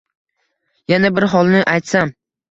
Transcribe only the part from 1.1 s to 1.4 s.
bir